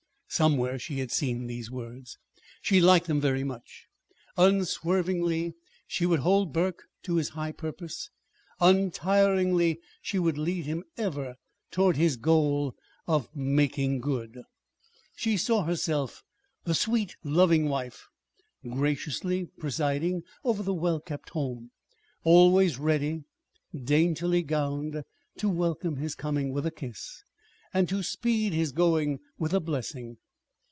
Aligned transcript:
(Somewhere 0.33 0.79
she 0.79 0.99
had 0.99 1.11
seen 1.11 1.47
those 1.47 1.69
words. 1.69 2.17
She 2.61 2.79
liked 2.79 3.07
them 3.07 3.19
very 3.19 3.43
much.) 3.43 3.87
Unswervingly 4.37 5.55
she 5.85 6.05
would 6.05 6.19
hold 6.21 6.53
Burke 6.53 6.83
to 7.03 7.15
his 7.17 7.27
high 7.31 7.51
purpose. 7.51 8.09
Untiringly 8.61 9.81
she 10.01 10.19
would 10.19 10.37
lead 10.37 10.63
him 10.63 10.85
ever 10.95 11.35
toward 11.69 11.97
his 11.97 12.15
goal 12.15 12.77
of 13.07 13.27
"making 13.35 13.99
good." 13.99 14.39
She 15.17 15.35
saw 15.35 15.63
herself 15.63 16.23
the 16.63 16.73
sweet, 16.75 17.17
loving 17.25 17.67
wife, 17.67 18.07
graciously 18.65 19.47
presiding 19.59 20.23
over 20.45 20.63
the 20.63 20.73
well 20.73 21.01
kept 21.01 21.31
home, 21.31 21.71
always 22.23 22.79
ready, 22.79 23.25
daintily 23.75 24.43
gowned, 24.43 25.03
to 25.39 25.49
welcome 25.49 25.97
his 25.97 26.15
coming 26.15 26.53
with 26.53 26.65
a 26.65 26.71
kiss, 26.71 27.21
and 27.73 27.87
to 27.87 28.03
speed 28.03 28.51
his 28.51 28.73
going 28.73 29.17
with 29.39 29.53
a 29.53 29.59
blessing. 29.61 30.17